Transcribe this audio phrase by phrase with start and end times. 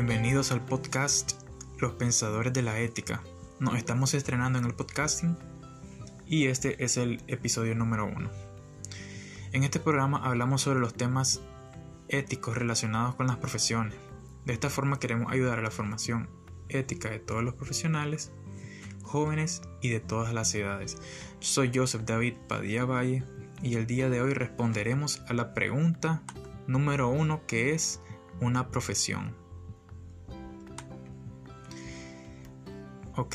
[0.00, 1.32] Bienvenidos al podcast
[1.80, 3.20] Los Pensadores de la Ética.
[3.58, 5.36] Nos estamos estrenando en el podcasting
[6.24, 8.30] y este es el episodio número uno.
[9.50, 11.40] En este programa hablamos sobre los temas
[12.06, 13.96] éticos relacionados con las profesiones.
[14.44, 16.30] De esta forma queremos ayudar a la formación
[16.68, 18.30] ética de todos los profesionales,
[19.02, 20.96] jóvenes y de todas las edades.
[21.40, 23.24] Soy Joseph David Padilla Valle
[23.64, 26.22] y el día de hoy responderemos a la pregunta
[26.68, 28.00] número uno que es
[28.40, 29.47] una profesión.
[33.18, 33.34] Ok,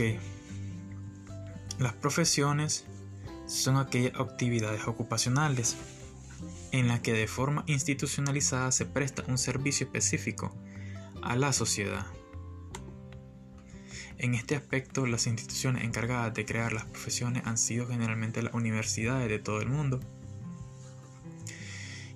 [1.77, 2.85] las profesiones
[3.47, 5.75] son aquellas actividades ocupacionales
[6.71, 10.55] en las que de forma institucionalizada se presta un servicio específico
[11.21, 12.05] a la sociedad.
[14.19, 19.27] En este aspecto, las instituciones encargadas de crear las profesiones han sido generalmente las universidades
[19.27, 19.99] de todo el mundo,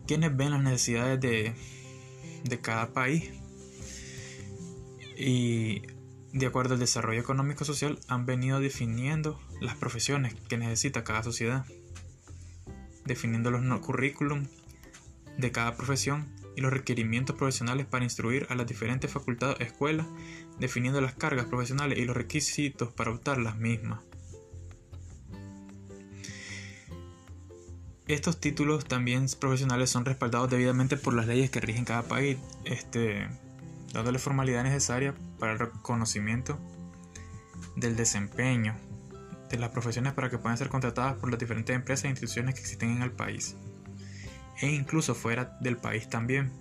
[0.07, 1.53] quienes ven las necesidades de,
[2.45, 3.29] de cada país
[5.17, 5.81] y
[6.33, 11.65] de acuerdo al desarrollo económico social han venido definiendo las profesiones que necesita cada sociedad,
[13.05, 14.47] definiendo los currículum
[15.37, 20.07] de cada profesión y los requerimientos profesionales para instruir a las diferentes facultades o escuelas,
[20.59, 23.99] definiendo las cargas profesionales y los requisitos para optar las mismas.
[28.07, 33.27] Estos títulos también profesionales son respaldados debidamente por las leyes que rigen cada país, este,
[33.93, 36.59] dándole formalidad necesaria para el reconocimiento
[37.75, 38.75] del desempeño
[39.49, 42.61] de las profesiones para que puedan ser contratadas por las diferentes empresas e instituciones que
[42.61, 43.55] existen en el país
[44.59, 46.51] e incluso fuera del país también,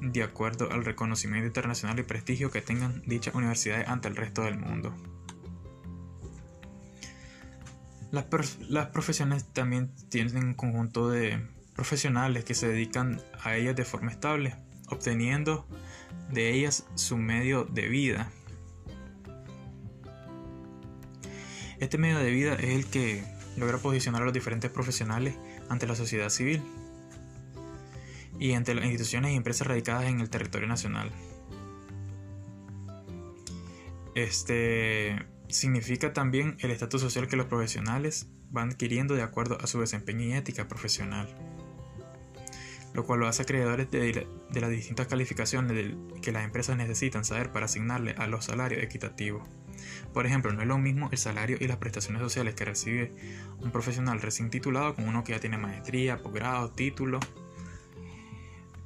[0.00, 4.58] de acuerdo al reconocimiento internacional y prestigio que tengan dichas universidades ante el resto del
[4.58, 4.94] mundo.
[8.10, 8.26] Las,
[8.68, 14.10] las profesiones también tienen un conjunto de profesionales que se dedican a ellas de forma
[14.10, 14.54] estable,
[14.90, 15.66] obteniendo
[16.30, 18.30] de ellas su medio de vida.
[21.80, 23.24] Este medio de vida es el que
[23.56, 25.36] logra posicionar a los diferentes profesionales
[25.68, 26.62] ante la sociedad civil
[28.38, 31.10] y entre las instituciones y empresas radicadas en el territorio nacional.
[34.14, 39.80] Este significa también el estatus social que los profesionales van adquiriendo de acuerdo a su
[39.80, 41.28] desempeño y ética profesional,
[42.94, 47.66] lo cual lo hace acreedores de, las distintas calificaciones que las empresas necesitan saber para
[47.66, 49.46] asignarle a los salarios equitativos.
[50.12, 53.12] Por ejemplo, no es lo mismo el salario y las prestaciones sociales que recibe
[53.60, 57.20] un profesional recién titulado con uno que ya tiene maestría, posgrado, título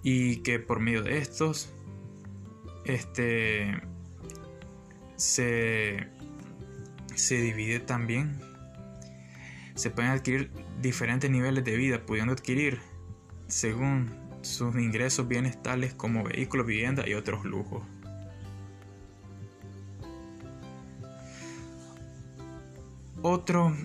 [0.02, 1.72] y que por medio de estos
[2.84, 3.80] este
[5.16, 6.08] se,
[7.14, 8.40] se divide también
[9.74, 12.80] se pueden adquirir diferentes niveles de vida pudiendo adquirir
[13.48, 14.10] según
[14.42, 17.82] sus ingresos bienes tales como vehículos, vivienda y otros lujos.
[23.22, 23.76] Otro,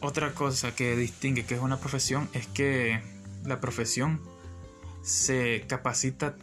[0.00, 3.02] otra cosa que distingue que es una profesión es que
[3.44, 4.20] la profesión
[5.02, 6.36] se capacita,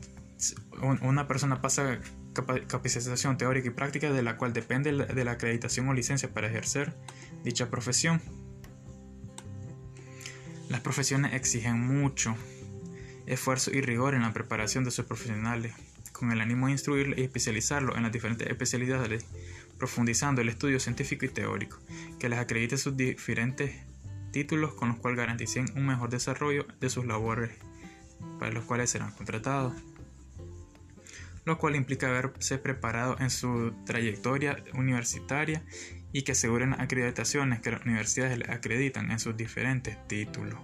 [1.02, 2.00] una persona pasa
[2.34, 6.94] capacitación teórica y práctica de la cual depende de la acreditación o licencia para ejercer
[7.44, 8.22] dicha profesión.
[10.70, 12.36] Las profesiones exigen mucho
[13.26, 15.74] esfuerzo y rigor en la preparación de sus profesionales,
[16.12, 19.26] con el ánimo de instruirlos y especializarlos en las diferentes especialidades,
[19.78, 21.80] profundizando el estudio científico y teórico,
[22.20, 23.76] que les acredite sus diferentes
[24.32, 27.52] títulos con los cuales garanticen un mejor desarrollo de sus labores
[28.40, 29.74] para los cuales serán contratados,
[31.46, 35.64] lo cual implica haberse preparado en su trayectoria universitaria
[36.12, 40.60] y que aseguren acreditaciones que las universidades les acreditan en sus diferentes títulos.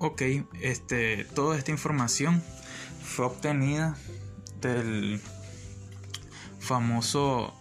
[0.00, 0.22] Ok,
[0.60, 2.40] este, toda esta información
[3.02, 3.96] fue obtenida
[4.60, 5.20] del
[6.60, 7.52] famoso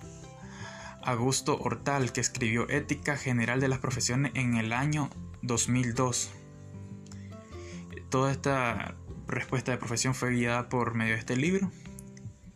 [1.02, 5.10] Augusto Hortal, que escribió Ética General de las Profesiones en el año
[5.42, 6.30] 2002.
[8.10, 8.94] Toda esta
[9.26, 11.72] respuesta de profesión fue guiada por medio de este libro.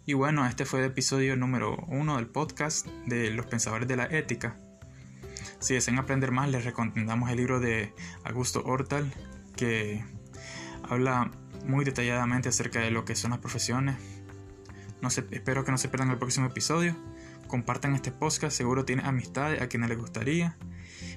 [0.05, 4.05] Y bueno, este fue el episodio número uno del podcast de los pensadores de la
[4.05, 4.59] ética.
[5.57, 9.11] Si desean aprender más, les recomendamos el libro de Augusto Hortal,
[9.61, 10.03] que
[10.89, 11.29] habla
[11.67, 13.95] muy detalladamente acerca de lo que son las profesiones.
[15.03, 16.95] No espero que no se pierdan el próximo episodio.
[17.47, 20.57] Compartan este podcast, seguro tiene amistades a quienes les gustaría.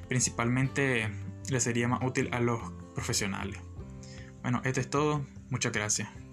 [0.08, 1.08] Principalmente
[1.49, 2.61] le sería más útil a los
[2.94, 3.58] profesionales.
[4.43, 5.25] Bueno, esto es todo.
[5.49, 6.24] Muchas gracias.